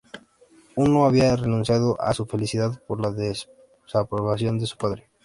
[0.77, 5.07] Uno había renunciado a su felicidad por la desaprobación de su padre.